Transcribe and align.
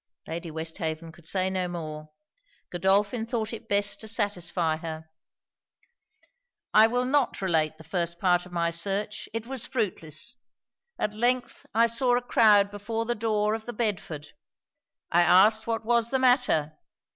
Lady 0.25 0.49
Westhaven 0.49 1.11
could 1.11 1.27
say 1.27 1.47
no 1.47 1.67
more. 1.67 2.09
Godolphin 2.71 3.27
thought 3.27 3.53
it 3.53 3.69
best 3.69 4.01
to 4.01 4.07
satisfy 4.07 4.77
her. 4.77 5.07
'I 6.73 6.87
will 6.87 7.05
not 7.05 7.39
relate 7.39 7.77
the 7.77 7.83
first 7.83 8.17
part 8.17 8.47
of 8.47 8.51
my 8.51 8.71
search. 8.71 9.29
It 9.31 9.45
was 9.45 9.67
fruitless. 9.67 10.37
At 10.97 11.13
length 11.13 11.67
I 11.75 11.85
saw 11.85 12.17
a 12.17 12.21
croud 12.23 12.71
before 12.71 13.05
the 13.05 13.13
door 13.13 13.53
of 13.53 13.65
the 13.65 13.73
Bedford. 13.73 14.29
I 15.11 15.21
asked 15.21 15.67
what 15.67 15.85
was 15.85 16.09
the 16.09 16.17
matter? 16.17 16.79